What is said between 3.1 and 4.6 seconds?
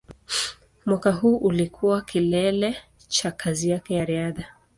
kazi yake ya riadha.